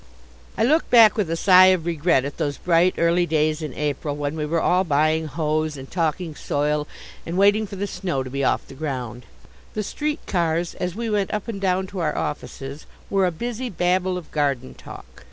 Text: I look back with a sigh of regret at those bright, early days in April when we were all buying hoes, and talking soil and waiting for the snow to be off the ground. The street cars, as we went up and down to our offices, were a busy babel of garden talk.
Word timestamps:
I 0.57 0.63
look 0.63 0.89
back 0.89 1.15
with 1.15 1.29
a 1.29 1.35
sigh 1.37 1.67
of 1.67 1.85
regret 1.85 2.25
at 2.25 2.37
those 2.37 2.57
bright, 2.57 2.95
early 2.97 3.27
days 3.27 3.61
in 3.61 3.71
April 3.75 4.15
when 4.15 4.35
we 4.35 4.47
were 4.47 4.59
all 4.59 4.83
buying 4.83 5.27
hoes, 5.27 5.77
and 5.77 5.91
talking 5.91 6.33
soil 6.33 6.87
and 7.23 7.37
waiting 7.37 7.67
for 7.67 7.75
the 7.75 7.85
snow 7.85 8.23
to 8.23 8.29
be 8.31 8.43
off 8.43 8.67
the 8.67 8.73
ground. 8.73 9.27
The 9.75 9.83
street 9.83 10.21
cars, 10.25 10.73
as 10.73 10.95
we 10.95 11.07
went 11.07 11.31
up 11.31 11.47
and 11.47 11.61
down 11.61 11.85
to 11.85 11.99
our 11.99 12.17
offices, 12.17 12.87
were 13.11 13.27
a 13.27 13.31
busy 13.31 13.69
babel 13.69 14.17
of 14.17 14.31
garden 14.31 14.73
talk. 14.73 15.05